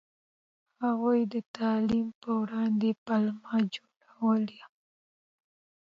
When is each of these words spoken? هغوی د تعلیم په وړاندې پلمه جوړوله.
هغوی 0.83 1.19
د 1.33 1.35
تعلیم 1.57 2.07
په 2.21 2.29
وړاندې 2.41 2.89
پلمه 3.05 3.55
جوړوله. 3.73 4.63